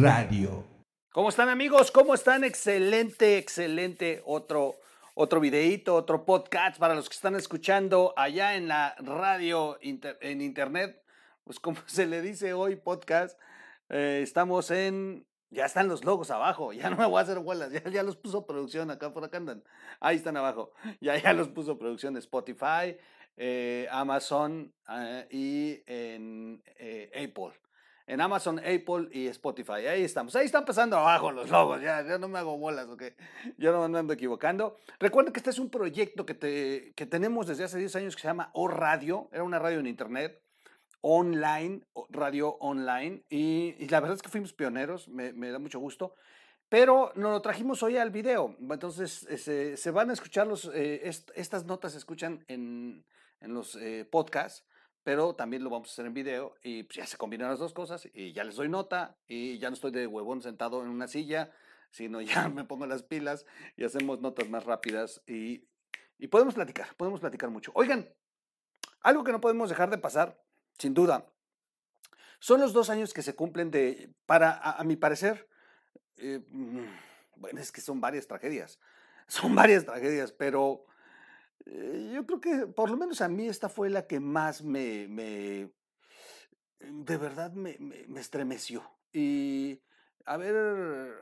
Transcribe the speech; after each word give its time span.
Radio. 0.00 0.64
¿Cómo 1.12 1.28
están 1.28 1.50
amigos? 1.50 1.90
¿Cómo 1.90 2.14
están? 2.14 2.42
Excelente, 2.42 3.36
excelente. 3.36 4.22
Otro, 4.24 4.76
otro 5.14 5.40
videíto, 5.40 5.94
otro 5.94 6.24
podcast 6.24 6.78
para 6.78 6.94
los 6.94 7.10
que 7.10 7.16
están 7.16 7.34
escuchando 7.34 8.14
allá 8.16 8.56
en 8.56 8.68
la 8.68 8.94
radio, 8.98 9.78
en 9.82 10.40
internet. 10.40 11.02
Pues 11.44 11.60
como 11.60 11.76
se 11.86 12.06
le 12.06 12.22
dice 12.22 12.54
hoy, 12.54 12.76
podcast. 12.76 13.38
Eh, 13.90 14.20
estamos 14.22 14.70
en... 14.70 15.26
Ya 15.50 15.66
están 15.66 15.88
los 15.88 16.04
logos 16.04 16.30
abajo, 16.30 16.72
ya 16.72 16.88
no 16.88 16.96
me 16.96 17.06
voy 17.06 17.18
a 17.18 17.22
hacer 17.22 17.40
bolas, 17.40 17.72
ya, 17.72 17.82
ya 17.90 18.04
los 18.04 18.16
puso 18.16 18.46
producción 18.46 18.90
acá, 18.90 19.12
por 19.12 19.24
acá 19.24 19.36
andan. 19.36 19.64
Ahí 19.98 20.16
están 20.16 20.36
abajo, 20.36 20.72
ya, 21.00 21.20
ya 21.20 21.32
los 21.32 21.48
puso 21.48 21.76
producción 21.76 22.16
Spotify, 22.16 22.96
eh, 23.36 23.88
Amazon 23.90 24.72
eh, 24.88 25.26
y 25.30 25.82
en 25.86 26.62
Apple 27.12 27.52
en 28.10 28.20
Amazon, 28.20 28.58
Apple 28.58 29.08
y 29.12 29.28
Spotify. 29.28 29.86
Ahí 29.86 30.02
estamos. 30.02 30.34
Ahí 30.34 30.46
están 30.46 30.62
empezando 30.62 30.96
abajo 30.96 31.30
los 31.30 31.48
logos. 31.48 31.80
Ya, 31.80 32.02
ya 32.02 32.18
no 32.18 32.26
me 32.26 32.40
hago 32.40 32.58
bolas, 32.58 32.88
¿ok? 32.88 33.04
Yo 33.56 33.70
no 33.70 33.88
me 33.88 34.00
ando 34.00 34.12
equivocando. 34.12 34.76
Recuerden 34.98 35.32
que 35.32 35.38
este 35.38 35.50
es 35.50 35.60
un 35.60 35.70
proyecto 35.70 36.26
que, 36.26 36.34
te, 36.34 36.92
que 36.96 37.06
tenemos 37.06 37.46
desde 37.46 37.62
hace 37.62 37.78
10 37.78 37.96
años 37.96 38.16
que 38.16 38.22
se 38.22 38.26
llama 38.26 38.50
O 38.54 38.66
Radio. 38.66 39.28
Era 39.32 39.44
una 39.44 39.60
radio 39.60 39.78
en 39.78 39.86
internet, 39.86 40.42
online, 41.02 41.82
radio 42.08 42.56
online. 42.58 43.22
Y, 43.30 43.86
la 43.86 44.00
verdad 44.00 44.16
es 44.16 44.22
que 44.22 44.28
fuimos 44.28 44.52
pioneros. 44.52 45.06
Me, 45.06 45.32
da 45.32 45.60
mucho 45.60 45.78
gusto. 45.78 46.16
Pero 46.68 47.12
nos 47.14 47.30
lo 47.30 47.42
trajimos 47.42 47.80
hoy 47.84 47.96
al 47.96 48.10
video. 48.10 48.56
Entonces, 48.58 49.28
se, 49.36 49.90
van 49.92 50.10
a 50.10 50.14
escuchar 50.14 50.48
los, 50.48 50.68
eh, 50.74 51.08
estas 51.36 51.64
notas 51.64 51.92
se 51.92 51.98
escuchan 51.98 52.44
en, 52.48 53.04
en 53.40 53.54
los 53.54 53.76
eh, 53.76 54.04
podcasts 54.04 54.64
pero 55.10 55.34
también 55.34 55.64
lo 55.64 55.70
vamos 55.70 55.88
a 55.88 55.92
hacer 55.92 56.06
en 56.06 56.14
video 56.14 56.54
y 56.62 56.84
pues, 56.84 56.98
ya 56.98 57.04
se 57.04 57.16
combinan 57.16 57.50
las 57.50 57.58
dos 57.58 57.72
cosas 57.72 58.08
y 58.14 58.32
ya 58.32 58.44
les 58.44 58.54
doy 58.54 58.68
nota 58.68 59.16
y 59.26 59.58
ya 59.58 59.68
no 59.68 59.74
estoy 59.74 59.90
de 59.90 60.06
huevón 60.06 60.40
sentado 60.40 60.82
en 60.82 60.88
una 60.88 61.08
silla, 61.08 61.50
sino 61.90 62.20
ya 62.20 62.48
me 62.48 62.62
pongo 62.62 62.86
las 62.86 63.02
pilas 63.02 63.44
y 63.76 63.82
hacemos 63.82 64.20
notas 64.20 64.48
más 64.48 64.66
rápidas 64.66 65.20
y, 65.26 65.66
y 66.16 66.28
podemos 66.28 66.54
platicar, 66.54 66.94
podemos 66.96 67.18
platicar 67.18 67.50
mucho. 67.50 67.72
Oigan, 67.74 68.08
algo 69.00 69.24
que 69.24 69.32
no 69.32 69.40
podemos 69.40 69.68
dejar 69.68 69.90
de 69.90 69.98
pasar, 69.98 70.40
sin 70.78 70.94
duda, 70.94 71.26
son 72.38 72.60
los 72.60 72.72
dos 72.72 72.88
años 72.88 73.12
que 73.12 73.22
se 73.22 73.34
cumplen 73.34 73.72
de, 73.72 74.14
para, 74.26 74.60
a, 74.60 74.84
mi 74.84 74.94
parecer, 74.94 75.48
eh, 76.18 76.40
mm, 76.48 76.84
bueno, 77.34 77.60
es 77.60 77.72
que 77.72 77.80
son 77.80 78.00
varias 78.00 78.28
tragedias, 78.28 78.78
son 79.26 79.56
varias 79.56 79.84
tragedias, 79.84 80.30
pero 80.30 80.86
eh, 81.66 82.12
yo 82.14 82.26
creo 82.26 82.40
que 82.40 82.66
por 82.66 82.90
lo 82.90 82.96
menos 82.96 83.20
a 83.20 83.28
mí 83.28 83.46
esta 83.46 83.68
fue 83.68 83.90
la 83.90 84.06
que 84.06 84.20
más 84.20 84.62
me, 84.62 85.08
me 85.08 85.70
de 86.80 87.16
verdad 87.16 87.52
me, 87.52 87.76
me, 87.78 88.20
estremeció. 88.20 88.82
Y 89.12 89.80
haber, 90.24 91.20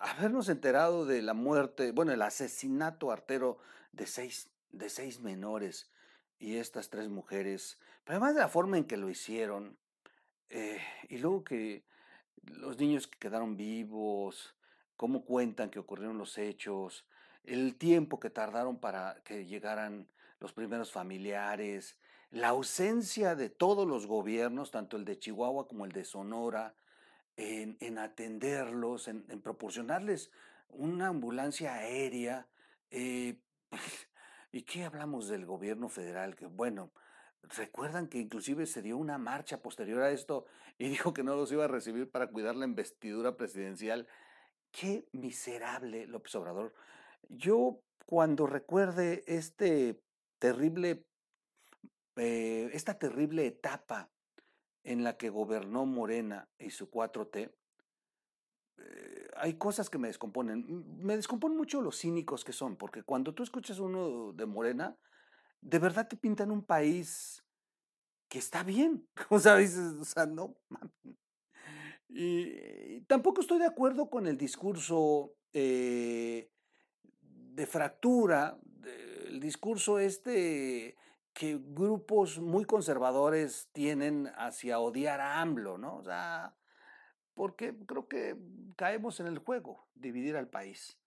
habernos 0.00 0.48
enterado 0.48 1.06
de 1.06 1.22
la 1.22 1.34
muerte, 1.34 1.92
bueno, 1.92 2.12
el 2.12 2.22
asesinato 2.22 3.10
artero 3.10 3.58
de 3.92 4.06
seis, 4.06 4.50
de 4.70 4.88
seis 4.88 5.20
menores 5.20 5.90
y 6.38 6.56
estas 6.56 6.90
tres 6.90 7.08
mujeres, 7.08 7.78
pero 8.04 8.16
además 8.16 8.34
de 8.34 8.40
la 8.40 8.48
forma 8.48 8.78
en 8.78 8.84
que 8.84 8.96
lo 8.96 9.10
hicieron, 9.10 9.78
eh, 10.48 10.80
y 11.08 11.18
luego 11.18 11.44
que 11.44 11.84
los 12.42 12.78
niños 12.78 13.06
que 13.06 13.18
quedaron 13.18 13.56
vivos, 13.56 14.56
cómo 14.96 15.24
cuentan 15.24 15.70
que 15.70 15.78
ocurrieron 15.78 16.18
los 16.18 16.36
hechos, 16.38 17.06
el 17.44 17.76
tiempo 17.76 18.20
que 18.20 18.30
tardaron 18.30 18.78
para 18.78 19.20
que 19.24 19.46
llegaran 19.46 20.06
los 20.40 20.52
primeros 20.52 20.90
familiares, 20.90 21.96
la 22.30 22.48
ausencia 22.48 23.34
de 23.34 23.50
todos 23.50 23.86
los 23.86 24.06
gobiernos, 24.06 24.70
tanto 24.70 24.96
el 24.96 25.04
de 25.04 25.18
Chihuahua 25.18 25.68
como 25.68 25.84
el 25.84 25.92
de 25.92 26.04
Sonora, 26.04 26.74
en, 27.36 27.98
atenderlos, 27.98 29.08
en, 29.08 29.22
proporcionarles 29.42 30.30
una 30.68 31.08
ambulancia 31.08 31.74
aérea. 31.74 32.46
Eh, 32.90 33.38
¿Y 34.52 34.62
qué 34.62 34.84
hablamos 34.84 35.28
del 35.28 35.46
gobierno 35.46 35.88
federal? 35.88 36.36
Que 36.36 36.46
bueno, 36.46 36.90
recuerdan 37.56 38.08
que 38.08 38.18
inclusive 38.18 38.66
se 38.66 38.82
dio 38.82 38.96
una 38.96 39.18
marcha 39.18 39.62
posterior 39.62 40.02
a 40.02 40.10
esto 40.10 40.46
y 40.78 40.88
dijo 40.88 41.12
que 41.12 41.22
no 41.22 41.36
los 41.36 41.50
iba 41.52 41.64
a 41.64 41.68
recibir 41.68 42.10
para 42.10 42.26
cuidar 42.26 42.56
la 42.56 42.66
investidura 42.66 43.36
presidencial. 43.36 44.06
Qué 44.70 45.06
miserable 45.12 46.06
López 46.06 46.34
Obrador. 46.34 46.74
Yo 47.28 47.80
cuando 48.06 48.46
recuerde 48.46 49.24
este 49.26 50.02
terrible, 50.38 51.06
eh, 52.16 52.70
esta 52.72 52.98
terrible 52.98 53.46
etapa 53.46 54.10
en 54.84 55.04
la 55.04 55.16
que 55.16 55.30
gobernó 55.30 55.86
Morena 55.86 56.48
y 56.58 56.70
su 56.70 56.90
4T, 56.90 57.52
eh, 58.78 59.28
hay 59.36 59.54
cosas 59.54 59.88
que 59.88 59.98
me 59.98 60.08
descomponen. 60.08 60.84
Me 60.98 61.16
descomponen 61.16 61.56
mucho 61.56 61.80
los 61.80 61.98
cínicos 61.98 62.44
que 62.44 62.52
son, 62.52 62.76
porque 62.76 63.02
cuando 63.02 63.34
tú 63.34 63.42
escuchas 63.42 63.78
uno 63.78 64.32
de 64.32 64.46
Morena, 64.46 64.96
de 65.60 65.78
verdad 65.78 66.08
te 66.08 66.16
pintan 66.16 66.50
un 66.50 66.64
país 66.64 67.44
que 68.28 68.38
está 68.38 68.62
bien. 68.62 69.06
O 69.30 69.38
sea, 69.38 69.56
dices, 69.56 69.94
o 70.00 70.04
sea, 70.04 70.26
no. 70.26 70.56
Y, 72.08 73.00
tampoco 73.02 73.40
estoy 73.40 73.58
de 73.58 73.66
acuerdo 73.66 74.10
con 74.10 74.26
el 74.26 74.36
discurso 74.36 75.34
eh, 75.52 76.50
de 77.54 77.66
fractura, 77.66 78.58
el 79.26 79.40
discurso 79.40 79.98
este 79.98 80.96
que 81.32 81.58
grupos 81.58 82.38
muy 82.38 82.64
conservadores 82.64 83.68
tienen 83.72 84.30
hacia 84.36 84.78
odiar 84.78 85.20
a 85.20 85.40
AMLO, 85.40 85.78
¿no? 85.78 85.96
O 85.96 86.04
sea, 86.04 86.54
porque 87.34 87.74
creo 87.86 88.06
que 88.06 88.36
caemos 88.76 89.18
en 89.20 89.26
el 89.26 89.38
juego, 89.38 89.86
dividir 89.94 90.36
al 90.36 90.48
país. 90.48 90.98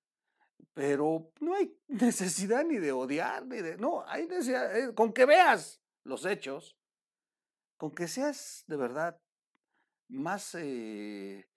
Pero 0.74 1.32
no 1.40 1.56
hay 1.56 1.78
necesidad 1.88 2.66
ni 2.66 2.78
de 2.78 2.92
odiar, 2.92 3.46
ni 3.46 3.62
de... 3.62 3.78
No, 3.78 4.04
hay 4.08 4.26
necesidad, 4.28 4.76
eh, 4.76 4.94
con 4.96 5.14
que 5.14 5.26
veas 5.26 5.82
los 6.04 6.26
hechos, 6.26 6.76
con 7.78 7.92
que 7.92 8.08
seas 8.08 8.64
de 8.68 8.78
verdad 8.78 9.20
más, 10.08 10.56
eh, 10.56 11.48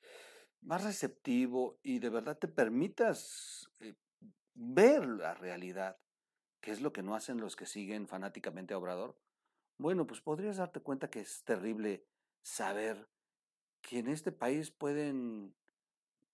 más 0.61 0.85
receptivo 0.85 1.79
y 1.83 2.01
de 2.01 2.11
verdad 2.11 2.37
te 2.37 2.49
permitas 2.49 3.71
eh, 3.81 3.95
ver 4.59 5.07
la 5.07 5.35
realidad, 5.35 5.99
que 6.61 6.73
es 6.73 6.81
lo 6.81 6.93
que 6.93 7.03
no 7.03 7.15
hacen 7.15 7.41
los 7.41 7.55
que 7.55 7.65
siguen 7.65 8.09
fanáticamente 8.09 8.75
a 8.75 8.79
Obrador, 8.79 9.17
bueno, 9.79 10.07
pues 10.07 10.21
podrías 10.21 10.57
darte 10.57 10.81
cuenta 10.81 11.09
que 11.09 11.21
es 11.21 11.45
terrible 11.45 12.05
saber 12.43 13.09
que 13.81 14.01
en 14.01 14.09
este 14.09 14.33
país 14.33 14.73
pueden 14.73 15.55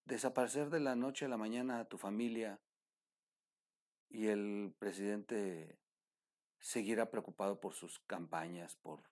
desaparecer 0.06 0.70
de 0.70 0.80
la 0.80 0.96
noche 0.96 1.26
a 1.26 1.28
la 1.28 1.36
mañana 1.36 1.78
a 1.78 1.84
tu 1.84 1.98
familia 1.98 2.58
y 4.08 4.28
el 4.28 4.74
presidente 4.78 5.78
seguirá 6.58 7.10
preocupado 7.10 7.60
por 7.60 7.74
sus 7.74 7.98
campañas, 8.00 8.76
por 8.76 9.02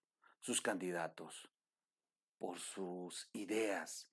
sus 0.40 0.62
candidatos, 0.62 1.50
por 2.38 2.58
sus 2.58 3.28
ideas, 3.34 4.08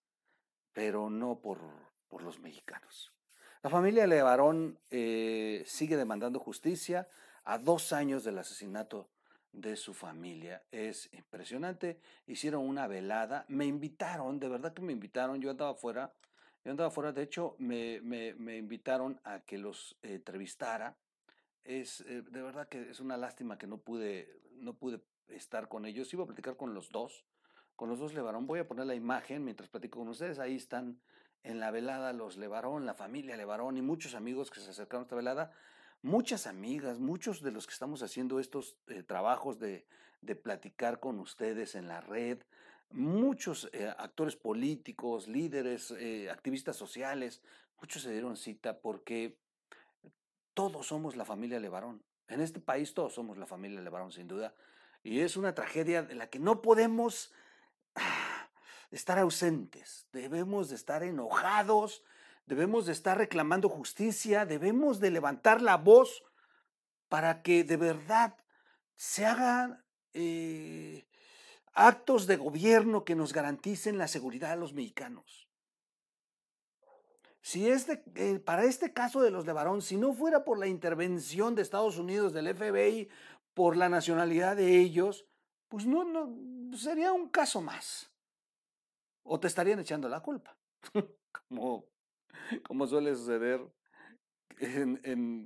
pero 0.74 1.09
no 1.09 1.39
por, 1.39 1.62
por 2.09 2.21
los 2.21 2.39
mexicanos. 2.39 3.13
La 3.61 3.69
familia 3.69 4.07
Levarón 4.07 4.79
eh, 4.89 5.63
sigue 5.65 5.97
demandando 5.97 6.39
justicia 6.39 7.09
a 7.44 7.57
dos 7.57 7.91
años 7.91 8.23
del 8.23 8.38
asesinato 8.38 9.09
de 9.51 9.75
su 9.75 9.94
familia. 9.94 10.63
Es 10.71 11.13
impresionante. 11.13 12.00
Hicieron 12.25 12.65
una 12.65 12.88
velada. 12.88 13.44
Me 13.50 13.65
invitaron, 13.65 14.39
de 14.39 14.47
verdad 14.47 14.73
que 14.73 14.81
me 14.81 14.94
invitaron. 14.94 15.41
Yo 15.41 15.50
andaba 15.50 15.71
afuera. 15.71 16.13
Yo 16.63 16.71
andaba 16.71 16.88
afuera. 16.88 17.11
De 17.11 17.21
hecho, 17.21 17.57
me, 17.57 18.00
me, 18.00 18.56
invitaron 18.56 19.19
a 19.25 19.41
que 19.41 19.57
los 19.57 19.97
entrevistara. 20.03 20.95
Es 21.65 22.00
eh, 22.07 22.21
de 22.21 22.41
verdad 22.41 22.69
que 22.69 22.89
es 22.89 23.01
una 23.01 23.17
lástima 23.17 23.57
que 23.57 23.67
no 23.67 23.77
pude, 23.77 24.41
no 24.53 24.73
pude 24.73 25.01
estar 25.27 25.67
con 25.67 25.85
ellos. 25.85 26.13
Iba 26.13 26.23
a 26.23 26.27
platicar 26.27 26.55
con 26.55 26.73
los 26.73 26.91
dos. 26.91 27.25
Con 27.75 27.89
los 27.89 28.00
dos 28.00 28.13
Levarón. 28.13 28.47
Voy 28.47 28.59
a 28.59 28.67
poner 28.69 28.85
la 28.85 28.95
imagen 28.95 29.44
mientras 29.44 29.67
platico 29.67 30.00
con 30.00 30.07
ustedes. 30.07 30.39
Ahí 30.39 30.55
están 30.55 31.01
en 31.44 31.59
la 31.59 31.71
velada 31.71 32.13
los 32.13 32.38
Levarón, 32.38 32.86
la 32.86 32.94
familia 32.94 33.38
Levarón 33.38 33.77
y 33.77 33.81
muchos 33.81 34.15
amigos 34.15 34.50
que 34.50 34.59
se 34.59 34.69
acercaron 34.69 35.01
a 35.01 35.06
esta 35.06 35.15
velada, 35.15 35.51
muchas 36.01 36.47
amigas, 36.47 37.00
muchos 37.00 37.41
de 37.41 37.51
los 37.51 37.68
que 37.68 37.74
estamos 37.74 38.03
haciendo 38.03 38.39
estos 38.39 38.77
eh, 38.88 39.03
trabajos 39.03 39.59
de, 39.59 39.86
de, 40.21 40.36
platicar 40.36 41.00
con 41.00 41.19
ustedes 41.19 41.75
en 41.75 41.88
la 41.88 42.01
red, 42.01 42.39
muchos 42.91 43.69
eh, 43.74 43.94
actores 43.97 44.36
políticos, 44.36 45.27
líderes, 45.27 45.91
eh, 45.91 46.30
activistas 46.30 46.75
sociales, 46.75 47.41
muchos 47.80 48.01
se 48.01 48.12
dieron 48.12 48.36
cita 48.36 48.80
porque 48.80 49.38
todos 50.53 50.88
somos 50.88 51.15
la 51.15 51.25
familia 51.25 51.59
Levarón. 51.59 52.03
En 52.27 52.41
este 52.41 52.59
país 52.59 52.94
todos 52.94 53.13
somos 53.13 53.38
la 53.38 53.45
familia 53.45 53.81
Levarón, 53.81 54.12
sin 54.12 54.27
duda. 54.27 54.53
Y 55.03 55.19
es 55.21 55.38
una 55.38 55.56
tragedia 55.56 56.03
de 56.03 56.15
la 56.15 56.30
que 56.30 56.39
no 56.39 56.62
podemos 56.62 57.31
estar 58.91 59.19
ausentes, 59.19 60.07
debemos 60.12 60.69
de 60.69 60.75
estar 60.75 61.03
enojados, 61.03 62.03
debemos 62.45 62.86
de 62.86 62.94
estar 62.94 63.18
reclamando 63.18 63.69
justicia, 63.69 64.45
debemos 64.45 65.00
de 65.00 65.12
levantar 65.12 65.62
la 65.62 65.77
voz 65.77 66.24
para 67.07 67.41
que 67.41 67.63
de 67.63 67.77
verdad 67.77 68.36
se 68.95 69.25
hagan 69.25 69.83
eh, 70.13 71.07
actos 71.74 72.27
de 72.27 72.38
gobierno 72.38 73.06
que 73.06 73.15
nos 73.15 73.33
garanticen 73.33 73.97
la 73.97 74.07
seguridad 74.07 74.51
a 74.51 74.56
los 74.56 74.74
mexicanos. 74.74 75.50
Si 77.41 77.69
este, 77.69 78.03
eh, 78.15 78.39
para 78.39 78.65
este 78.65 78.94
caso 78.94 79.21
de 79.21 79.31
los 79.31 79.45
Levarón, 79.45 79.81
si 79.81 79.97
no 79.97 80.13
fuera 80.13 80.44
por 80.44 80.59
la 80.59 80.68
intervención 80.68 81.56
de 81.56 81.62
Estados 81.62 81.97
Unidos, 81.97 82.33
del 82.33 82.53
FBI, 82.53 83.09
por 83.53 83.77
la 83.77 83.89
nacionalidad 83.89 84.56
de 84.56 84.77
ellos, 84.77 85.25
pues 85.68 85.86
no, 85.86 86.03
no, 86.03 86.77
sería 86.77 87.13
un 87.13 87.30
caso 87.30 87.62
más. 87.62 88.08
O 89.31 89.39
te 89.39 89.45
estarían 89.45 89.79
echando 89.79 90.09
la 90.09 90.21
culpa, 90.21 90.57
como, 91.47 91.85
como 92.63 92.87
suele 92.87 93.13
suceder 93.13 93.61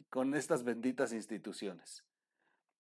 con 0.10 0.34
estas 0.36 0.64
benditas 0.64 1.12
instituciones. 1.12 2.06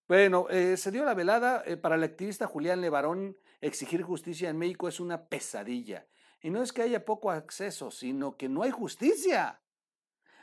Bueno, 0.07 0.47
eh, 0.50 0.77
se 0.77 0.91
dio 0.91 1.03
la 1.03 1.13
velada. 1.13 1.61
Eh, 1.65 1.75
para 1.75 1.95
el 1.95 2.03
activista 2.03 2.47
Julián 2.47 2.79
Levarón, 2.79 3.38
exigir 3.59 4.01
justicia 4.01 4.50
en 4.50 4.57
México 4.57 4.88
es 4.88 5.01
una 5.01 5.25
pesadilla. 5.25 6.07
Y 6.41 6.50
no 6.51 6.63
es 6.63 6.71
que 6.71 6.83
haya 6.83 7.03
poco 7.03 7.31
acceso, 7.31 7.91
sino 7.91 8.38
que 8.38 8.47
no 8.47 8.63
hay 8.63 8.71
justicia. 8.71 9.61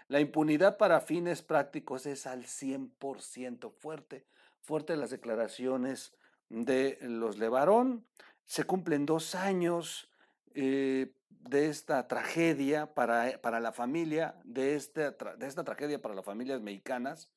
La 0.09 0.21
impunidad 0.21 0.77
para 0.77 1.01
fines 1.01 1.41
prácticos 1.41 2.05
es 2.05 2.27
al 2.27 2.45
100% 2.45 3.73
fuerte. 3.73 4.27
Fuerte 4.61 4.95
las 4.97 5.09
declaraciones 5.09 6.15
de 6.51 6.99
los 7.01 7.39
Levarón. 7.39 8.07
Se 8.45 8.65
cumplen 8.65 9.07
dos 9.07 9.35
años 9.35 10.10
eh, 10.55 11.13
de 11.29 11.69
esta 11.69 12.07
tragedia 12.07 12.95
para, 12.95 13.41
para 13.41 13.61
la 13.61 13.73
familia, 13.73 14.35
de, 14.45 14.75
este, 14.75 15.11
de 15.11 15.47
esta 15.47 15.65
tragedia 15.65 16.01
para 16.01 16.15
las 16.15 16.25
familias 16.25 16.61
mexicanas. 16.61 17.31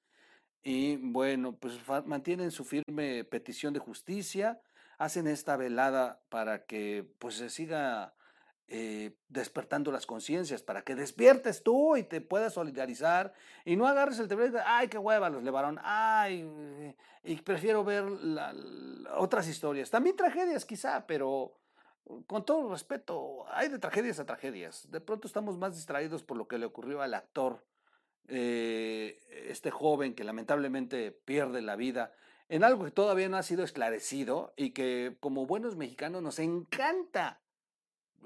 Y 0.62 0.98
bueno, 0.98 1.56
pues 1.56 1.80
mantienen 2.06 2.52
su 2.52 2.64
firme 2.64 3.24
petición 3.26 3.74
de 3.74 3.80
justicia, 3.80 4.62
hacen 4.98 5.28
esta 5.28 5.58
velada 5.58 6.22
para 6.30 6.66
que 6.66 7.06
pues 7.20 7.36
se 7.36 7.50
siga 7.50 8.14
eh, 8.68 9.18
despertando 9.28 9.92
las 9.92 10.06
conciencias, 10.06 10.64
para 10.64 10.84
que 10.84 10.96
despiertes 10.96 11.64
tú 11.64 11.98
y 11.98 12.04
te 12.04 12.22
puedas 12.22 12.54
solidarizar 12.54 13.34
y 13.66 13.76
no 13.76 13.88
agarres 13.88 14.20
el 14.20 14.30
teléfono 14.30 14.64
ay, 14.66 14.88
qué 14.88 14.98
hueva, 14.98 15.30
los 15.30 15.44
levaron, 15.44 15.80
ay, 15.84 16.96
y 17.24 17.36
prefiero 17.42 17.84
ver 17.84 18.06
otras 19.18 19.48
historias, 19.50 19.92
también 19.92 20.16
tragedias 20.16 20.64
quizá, 20.64 21.06
pero 21.06 21.54
con 22.28 22.46
todo 22.46 22.70
respeto, 22.70 23.46
hay 23.50 23.70
de 23.70 23.80
tragedias 23.80 24.20
a 24.20 24.26
tragedias. 24.26 24.90
De 24.92 25.02
pronto 25.02 25.28
estamos 25.28 25.58
más 25.58 25.76
distraídos 25.76 26.24
por 26.24 26.38
lo 26.38 26.48
que 26.48 26.58
le 26.58 26.66
ocurrió 26.66 27.02
al 27.02 27.14
actor, 27.14 27.66
eh, 28.28 29.20
este 29.48 29.72
joven 29.72 30.16
que 30.16 30.24
lamentablemente 30.24 31.12
pierde 31.12 31.62
la 31.62 31.76
vida 31.76 32.14
en 32.48 32.64
algo 32.64 32.86
que 32.86 32.92
todavía 32.92 33.30
no 33.30 33.38
ha 33.38 33.44
sido 33.44 33.64
esclarecido 33.64 34.54
y 34.56 34.72
que 34.72 35.18
como 35.20 35.46
buenos 35.46 35.76
mexicanos 35.76 36.22
nos 36.22 36.40
encanta 36.40 37.42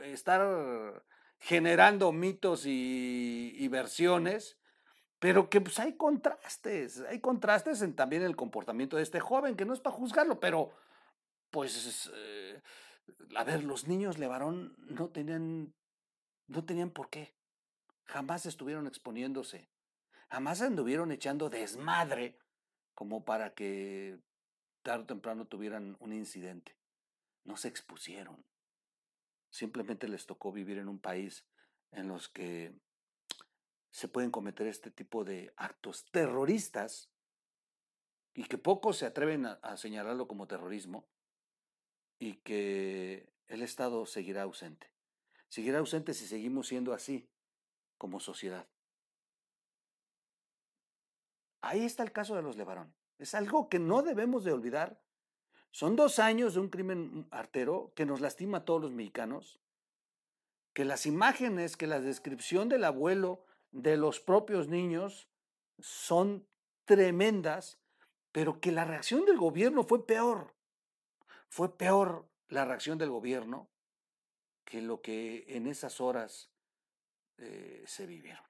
estar 0.04 1.04
generando 1.40 2.12
mitos 2.12 2.64
y, 2.66 3.68
versiones, 3.70 4.58
pero 5.20 5.50
que 5.50 5.62
pues 5.62 5.80
hay 5.80 5.94
contrastes, 5.94 7.02
hay 7.02 7.20
contrastes 7.20 7.82
en 7.82 7.96
también 7.96 8.22
el 8.22 8.36
comportamiento 8.36 8.98
de 8.98 9.04
este 9.04 9.20
joven, 9.20 9.56
que 9.56 9.66
no 9.66 9.74
es 9.74 9.80
para 9.80 9.96
juzgarlo, 9.96 10.40
pero 10.40 10.72
pues... 11.50 12.12
Eh, 12.14 12.62
a 13.36 13.44
ver, 13.44 13.64
los 13.64 13.88
niños 13.88 14.18
Levarón 14.18 14.76
no 14.78 15.10
tenían, 15.10 15.74
no 16.48 16.66
tenían 16.66 16.92
por 16.92 17.10
qué. 17.10 17.36
Jamás 18.06 18.46
estuvieron 18.46 18.88
exponiéndose. 18.88 19.70
Jamás 20.30 20.62
anduvieron 20.62 21.12
echando 21.12 21.50
desmadre 21.50 22.40
como 22.94 23.26
para 23.26 23.54
que 23.54 24.20
tarde 24.82 25.04
o 25.04 25.08
temprano 25.08 25.48
tuvieran 25.48 25.98
un 26.00 26.14
incidente. 26.14 26.78
No 27.44 27.58
se 27.58 27.68
expusieron. 27.68 28.46
Simplemente 29.50 30.08
les 30.08 30.26
tocó 30.26 30.52
vivir 30.52 30.78
en 30.78 30.90
un 30.90 31.00
país 31.00 31.46
en 31.92 32.08
los 32.08 32.28
que 32.28 32.76
se 33.92 34.08
pueden 34.08 34.32
cometer 34.32 34.68
este 34.68 34.92
tipo 34.92 35.24
de 35.24 35.54
actos 35.56 36.06
terroristas 36.12 37.10
y 38.34 38.44
que 38.44 38.58
pocos 38.58 38.98
se 38.98 39.06
atreven 39.06 39.46
a 39.46 39.78
señalarlo 39.78 40.28
como 40.28 40.48
terrorismo, 40.48 41.08
y 42.20 42.36
que 42.36 43.32
el 43.48 43.62
Estado 43.62 44.06
seguirá 44.06 44.44
ausente. 44.44 44.92
Seguirá 45.50 45.80
ausente 45.80 46.14
si 46.14 46.28
seguimos 46.28 46.68
siendo 46.68 46.94
así 46.94 47.30
como 47.98 48.20
sociedad. 48.20 48.68
Ahí 51.62 51.86
está 51.86 52.04
el 52.04 52.12
caso 52.12 52.36
de 52.36 52.42
los 52.42 52.56
Levarón. 52.56 52.94
Es 53.18 53.34
algo 53.34 53.70
que 53.70 53.80
no 53.80 54.04
debemos 54.04 54.44
de 54.44 54.52
olvidar. 54.52 55.02
Son 55.72 55.96
dos 55.96 56.20
años 56.20 56.54
de 56.54 56.60
un 56.60 56.70
crimen 56.70 57.28
artero 57.32 57.92
que 57.96 58.06
nos 58.06 58.22
lastima 58.22 58.60
a 58.60 58.66
todos 58.66 58.82
los 58.82 58.92
mexicanos, 58.92 59.60
que 60.74 60.86
las 60.86 61.06
imágenes, 61.06 61.76
que 61.78 61.88
la 61.88 62.00
descripción 62.00 62.70
del 62.70 62.84
abuelo, 62.84 63.44
de 63.72 63.98
los 63.98 64.20
propios 64.20 64.68
niños, 64.68 65.30
son 65.80 66.48
tremendas, 66.86 67.80
pero 68.32 68.60
que 68.60 68.72
la 68.72 68.86
reacción 68.86 69.26
del 69.26 69.38
gobierno 69.38 69.84
fue 69.84 70.06
peor. 70.06 70.57
Fue 71.50 71.78
peor 71.78 72.30
la 72.50 72.66
reacción 72.66 72.98
del 72.98 73.10
gobierno 73.10 73.70
que 74.64 74.82
lo 74.82 75.02
que 75.02 75.46
en 75.48 75.68
esas 75.68 76.02
horas 76.02 76.52
eh, 77.38 77.84
se 77.86 78.06
vivieron. 78.06 78.44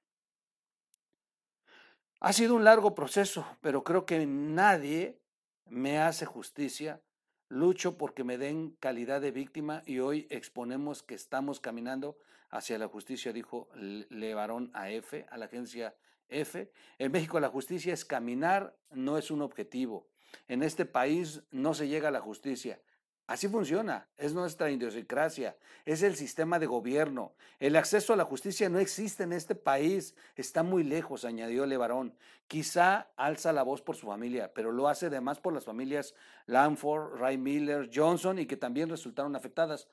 Ha 2.19 2.33
sido 2.33 2.55
un 2.55 2.63
largo 2.63 2.95
proceso, 2.95 3.45
pero 3.61 3.83
creo 3.83 4.05
que 4.05 4.25
nadie 4.25 5.21
me 5.65 5.99
hace 5.99 6.25
justicia. 6.25 7.01
Lucho 7.49 7.97
porque 7.97 8.23
me 8.23 8.37
den 8.37 8.71
calidad 8.79 9.21
de 9.21 9.31
víctima 9.31 9.83
y 9.85 9.99
hoy 9.99 10.27
exponemos 10.29 11.03
que 11.03 11.15
estamos 11.15 11.59
caminando 11.59 12.17
hacia 12.49 12.77
la 12.77 12.87
justicia, 12.87 13.31
dijo 13.31 13.69
Levarón 13.75 14.71
a 14.73 14.89
F, 14.89 15.25
a 15.29 15.37
la 15.37 15.45
agencia 15.45 15.95
F. 16.27 16.71
En 16.97 17.11
México 17.11 17.39
la 17.39 17.49
justicia 17.49 17.93
es 17.93 18.03
caminar, 18.03 18.75
no 18.91 19.17
es 19.17 19.31
un 19.31 19.41
objetivo. 19.41 20.07
En 20.47 20.63
este 20.63 20.85
país 20.85 21.43
no 21.51 21.73
se 21.73 21.87
llega 21.87 22.09
a 22.09 22.11
la 22.11 22.19
justicia, 22.19 22.81
Así 23.27 23.49
funciona, 23.49 24.07
es 24.15 24.33
nuestra 24.33 24.71
idiosincrasia, 24.71 25.57
es 25.83 26.01
el 26.01 26.15
sistema 26.15 26.59
de 26.59 26.65
gobierno. 26.65 27.33
El 27.59 27.75
acceso 27.75 28.13
a 28.13 28.15
la 28.15 28.23
justicia 28.23 28.69
no 28.69 28.79
existe 28.79 29.23
en 29.23 29.33
este 29.33 29.53
país, 29.53 30.15
está 30.37 30.63
muy 30.63 30.85
lejos, 30.85 31.25
añadió 31.25 31.65
Levarón. 31.65 32.15
Quizá 32.47 33.09
alza 33.17 33.51
la 33.51 33.63
voz 33.63 33.81
por 33.81 33.97
su 33.97 34.07
familia, 34.07 34.53
pero 34.53 34.71
lo 34.71 34.87
hace 34.87 35.07
además 35.07 35.41
por 35.41 35.51
las 35.51 35.65
familias 35.65 36.15
Lanford, 36.45 37.19
Ray 37.19 37.37
Miller, 37.37 37.89
Johnson 37.93 38.39
y 38.39 38.45
que 38.45 38.55
también 38.55 38.87
resultaron 38.87 39.35
afectadas. 39.35 39.89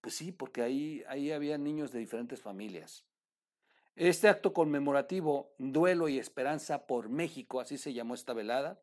Pues 0.00 0.16
sí, 0.16 0.32
porque 0.32 0.62
ahí, 0.62 1.04
ahí 1.06 1.30
había 1.30 1.56
niños 1.56 1.92
de 1.92 2.00
diferentes 2.00 2.42
familias. 2.42 3.04
Este 3.94 4.28
acto 4.28 4.52
conmemorativo, 4.52 5.52
Duelo 5.58 6.08
y 6.08 6.18
Esperanza 6.18 6.88
por 6.88 7.10
México, 7.10 7.60
así 7.60 7.78
se 7.78 7.92
llamó 7.92 8.14
esta 8.14 8.32
velada, 8.32 8.80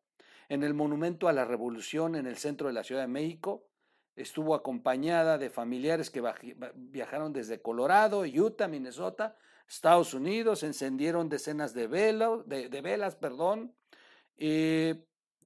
en 0.48 0.62
el 0.62 0.74
Monumento 0.74 1.28
a 1.28 1.32
la 1.32 1.44
Revolución 1.44 2.16
en 2.16 2.26
el 2.26 2.36
centro 2.36 2.68
de 2.68 2.74
la 2.74 2.84
Ciudad 2.84 3.02
de 3.02 3.08
México. 3.08 3.66
Estuvo 4.16 4.54
acompañada 4.54 5.38
de 5.38 5.50
familiares 5.50 6.10
que 6.10 6.22
viajaron 6.74 7.32
desde 7.32 7.62
Colorado, 7.62 8.22
Utah, 8.22 8.66
Minnesota, 8.66 9.36
Estados 9.68 10.14
Unidos, 10.14 10.62
encendieron 10.62 11.28
decenas 11.28 11.74
de, 11.74 11.86
de, 11.88 12.80
velas, 12.80 13.14
perdón. 13.16 13.74
Eh, 14.36 15.04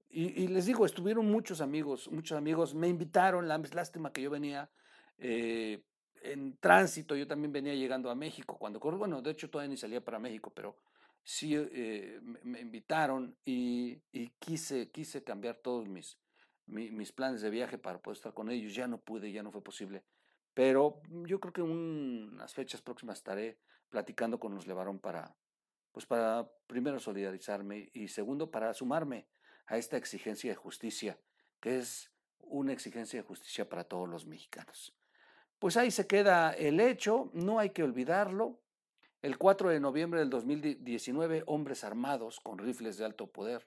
y, 0.09 0.47
les 0.49 0.67
digo, 0.67 0.87
estuvieron 0.87 1.31
muchos 1.31 1.61
amigos, 1.61 2.11
muchos 2.11 2.37
amigos, 2.37 2.75
me 2.75 2.89
invitaron, 2.89 3.49
lástima 3.49 4.13
que 4.13 4.23
yo 4.23 4.31
venía 4.31 4.71
eh, 5.19 5.83
en 6.23 6.57
tránsito, 6.59 7.17
yo 7.17 7.27
también 7.27 7.53
venía 7.53 7.75
llegando 7.75 8.11
a 8.11 8.15
México 8.15 8.59
cuando, 8.59 8.79
bueno, 8.79 9.23
de 9.23 9.31
hecho 9.31 9.51
todavía 9.51 9.71
ni 9.71 9.77
salía 9.77 10.05
para 10.05 10.19
México, 10.19 10.53
pero 10.55 10.77
sí 11.25 11.55
eh, 11.57 12.21
me, 12.23 12.61
invitaron 12.61 13.37
y, 13.45 14.01
quise, 14.39 14.91
quise 14.91 15.23
cambiar 15.23 15.57
todos 15.57 15.89
mis, 15.89 16.19
mis, 16.67 17.13
planes 17.13 17.41
de 17.43 17.51
viaje 17.51 17.79
para 17.79 18.01
poder 18.01 18.17
estar 18.17 18.35
con 18.35 18.51
ellos. 18.51 18.75
Ya 18.75 18.87
no 18.87 18.99
pude, 18.99 19.33
ya 19.33 19.43
no 19.43 19.51
fue 19.51 19.63
posible. 19.63 20.05
Pero 20.55 21.01
yo 21.27 21.41
creo 21.41 21.53
que 21.53 21.61
en 21.63 21.71
unas 21.71 22.55
fechas 22.55 22.83
próximas 22.83 23.19
estaré 23.19 23.59
platicando 23.89 24.39
con 24.39 24.55
los 24.55 24.67
Levarón 24.67 24.99
para, 24.99 25.37
pues 25.93 26.07
para 26.07 26.51
primero 26.67 26.99
solidarizarme 26.99 27.91
y 27.93 28.09
segundo 28.09 28.51
para 28.51 28.75
sumarme 28.75 29.29
a 29.67 29.79
esta 29.79 29.97
exigencia 29.97 30.51
de 30.51 30.57
justicia, 30.57 31.19
que 31.61 31.79
es 31.79 32.11
una 32.41 32.73
exigencia 32.73 33.21
de 33.21 33.27
justicia 33.27 33.69
para 33.69 33.85
todos 33.85 34.09
los 34.09 34.27
mexicanos. 34.27 34.95
Pues 35.59 35.77
ahí 35.77 35.91
se 35.91 36.07
queda 36.07 36.53
el 36.53 36.81
hecho, 36.81 37.31
no 37.33 37.59
hay 37.59 37.71
que 37.71 37.85
olvidarlo, 37.85 38.62
el 39.23 39.39
4 39.39 39.71
de 39.71 39.81
noviembre 39.81 40.21
del 40.21 40.31
2019, 40.31 41.45
hombres 41.47 41.85
armados 41.85 42.41
con 42.41 42.59
rifles 42.59 42.97
de 42.99 43.05
alto 43.05 43.29
poder 43.29 43.67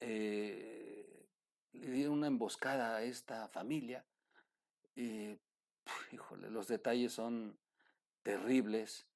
eh, 0.00 1.26
le 1.72 1.90
dieron 1.90 2.14
una 2.14 2.26
emboscada 2.26 2.96
a 2.96 3.02
esta 3.02 3.48
familia. 3.48 4.04
Y, 4.94 5.38
híjole, 6.10 6.50
los 6.50 6.68
detalles 6.68 7.12
son 7.12 7.58
terribles. 8.22 9.06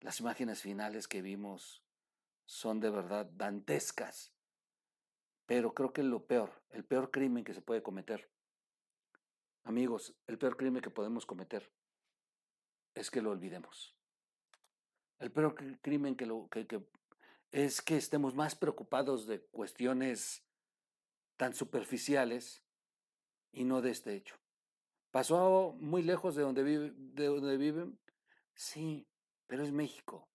Las 0.00 0.20
imágenes 0.20 0.60
finales 0.62 1.08
que 1.08 1.22
vimos 1.22 1.82
son 2.46 2.80
de 2.80 2.90
verdad 2.90 3.26
dantescas. 3.26 4.32
Pero 5.46 5.74
creo 5.74 5.92
que 5.92 6.02
lo 6.02 6.26
peor, 6.26 6.62
el 6.70 6.84
peor 6.84 7.10
crimen 7.10 7.44
que 7.44 7.54
se 7.54 7.60
puede 7.60 7.82
cometer, 7.82 8.30
amigos, 9.64 10.14
el 10.26 10.38
peor 10.38 10.56
crimen 10.56 10.82
que 10.82 10.90
podemos 10.90 11.26
cometer 11.26 11.70
es 12.94 13.10
que 13.10 13.20
lo 13.20 13.30
olvidemos. 13.30 13.94
El 15.18 15.30
peor 15.30 15.54
crimen 15.80 16.16
que, 16.16 16.26
lo, 16.26 16.48
que, 16.48 16.66
es 17.50 17.80
que 17.80 17.96
estemos 17.96 18.34
más 18.34 18.54
preocupados 18.54 19.26
de 19.26 19.40
cuestiones 19.46 20.44
tan 21.36 21.54
superficiales 21.54 22.62
y 23.52 23.64
no 23.64 23.80
de 23.80 23.90
este 23.90 24.14
hecho. 24.14 24.36
¿Pasó 25.10 25.76
muy 25.78 26.02
lejos 26.02 26.34
de 26.34 26.42
donde, 26.42 26.64
de 26.64 27.26
donde 27.26 27.56
viven? 27.56 27.98
Sí, 28.54 29.06
pero 29.46 29.62
es 29.62 29.70
México. 29.70 30.28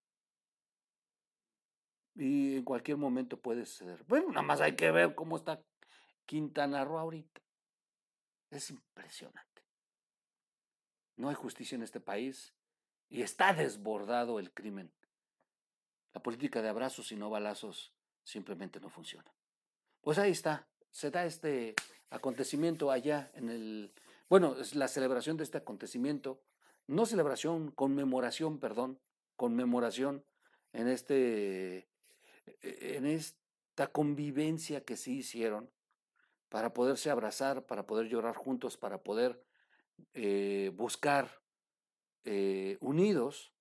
Y 2.14 2.56
en 2.56 2.64
cualquier 2.64 2.96
momento 2.96 3.38
puede 3.38 3.66
ser. 3.66 4.02
Bueno, 4.04 4.28
nada 4.28 4.42
más 4.42 4.60
hay 4.60 4.76
que 4.76 4.90
ver 4.90 5.14
cómo 5.14 5.36
está 5.36 5.62
Quintana 6.26 6.84
Roo 6.84 6.98
ahorita. 6.98 7.40
Es 8.50 8.70
impresionante. 8.70 9.62
No 11.16 11.28
hay 11.28 11.34
justicia 11.34 11.76
en 11.76 11.82
este 11.82 12.00
país 12.00 12.54
y 13.10 13.22
está 13.22 13.52
desbordado 13.52 14.38
el 14.38 14.52
crimen. 14.52 14.90
La 16.14 16.22
política 16.22 16.62
de 16.62 16.68
abrazos 16.68 17.12
y 17.12 17.16
no 17.16 17.28
balazos 17.28 17.92
simplemente 18.24 18.80
no 18.80 18.88
funciona. 18.88 19.30
Pues 20.00 20.18
ahí 20.18 20.30
está, 20.30 20.66
se 20.90 21.10
da 21.10 21.26
este 21.26 21.74
acontecimiento 22.08 22.90
allá 22.90 23.30
en 23.34 23.50
el, 23.50 23.92
bueno, 24.28 24.56
es 24.58 24.74
la 24.74 24.88
celebración 24.88 25.36
de 25.36 25.44
este 25.44 25.58
acontecimiento, 25.58 26.40
no 26.86 27.04
celebración, 27.04 27.70
conmemoración, 27.70 28.58
perdón, 28.58 28.98
conmemoración 29.36 30.24
en 30.72 30.88
este, 30.88 31.88
en 32.62 33.06
esta 33.06 33.88
convivencia 33.88 34.84
que 34.84 34.96
sí 34.96 35.18
hicieron 35.18 35.70
para 36.48 36.72
poderse 36.74 37.10
abrazar, 37.10 37.66
para 37.66 37.86
poder 37.86 38.08
llorar 38.08 38.34
juntos, 38.34 38.76
para 38.76 38.98
poder 39.02 39.44
eh, 40.14 40.72
buscar 40.74 41.40
eh, 42.24 42.76
unidos 42.80 43.52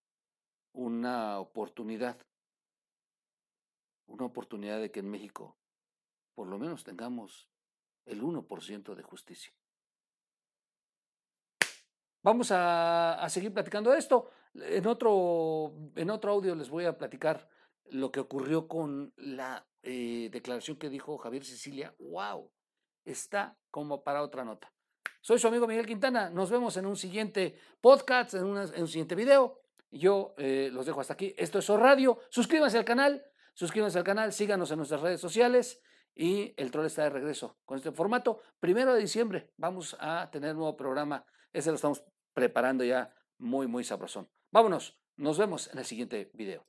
una 0.74 1.40
oportunidad, 1.40 2.18
una 4.08 4.26
oportunidad 4.26 4.80
de 4.80 4.92
que 4.92 5.00
en 5.00 5.10
México 5.10 5.58
por 6.40 6.48
lo 6.48 6.58
menos 6.58 6.86
tengamos 6.86 7.50
el 8.06 8.24
1% 8.24 8.96
de 8.96 9.04
justicia. 9.04 9.54
Vamos 12.24 12.50
a, 12.52 13.26
seguir 13.30 13.54
platicando 13.54 13.94
esto. 13.94 14.30
En 14.54 14.88
otro, 14.88 15.74
en 15.96 16.10
otro 16.10 16.32
audio 16.32 16.56
les 16.56 16.70
voy 16.70 16.86
a 16.86 16.98
platicar 16.98 17.50
lo 17.92 18.10
que 18.12 18.22
ocurrió 18.22 18.68
con 18.70 19.14
la 19.18 19.68
eh, 19.84 20.30
declaración 20.32 20.78
que 20.78 20.90
dijo 20.90 21.18
Javier 21.18 21.44
Sicilia. 21.44 21.94
¡Wow! 22.00 22.52
Está 23.04 23.58
como 23.70 24.04
para 24.04 24.24
otra 24.24 24.46
nota. 24.46 24.72
Soy 25.22 25.38
su 25.38 25.48
amigo 25.48 25.68
Miguel 25.68 25.86
Quintana. 25.86 26.30
Nos 26.30 26.50
vemos 26.50 26.78
en 26.78 26.86
un 26.86 26.96
siguiente 26.96 27.58
podcast, 27.82 28.34
en, 28.36 28.46
un 28.46 28.88
siguiente 28.88 29.16
video. 29.16 29.62
Yo 29.92 30.34
eh, 30.38 30.70
los 30.72 30.86
dejo 30.86 31.02
hasta 31.02 31.14
aquí. 31.14 31.34
Esto 31.38 31.60
es 31.60 31.70
O 31.70 31.78
Radio. 31.78 32.20
Suscríbanse 32.30 32.78
al 32.78 32.86
canal. 32.86 33.26
Suscríbanse 33.54 33.98
al 33.98 34.06
canal. 34.06 34.32
Síganos 34.32 34.72
en 34.72 34.78
nuestras 34.78 35.02
redes 35.02 35.20
sociales. 35.20 35.82
Y 36.16 36.54
el 36.58 36.72
troll 36.72 36.86
está 36.86 37.04
de 37.04 37.10
regreso 37.10 37.58
con 37.66 37.78
este 37.78 37.92
formato. 37.92 38.42
Primero 38.60 38.94
de 38.94 39.02
diciembre 39.02 39.52
vamos 39.58 39.96
a 40.00 40.30
tener 40.32 40.56
nuevo 40.56 40.76
programa. 40.76 41.26
Ese 41.52 41.70
lo 41.70 41.76
estamos 41.76 42.04
preparando 42.34 42.84
ya 42.84 43.14
muy, 43.38 43.68
muy 43.68 43.84
sabrosón. 43.84 44.30
Vámonos. 44.52 45.00
Nos 45.18 45.38
vemos 45.38 45.70
en 45.72 45.80
el 45.80 45.86
siguiente 45.86 46.32
video. 46.34 46.69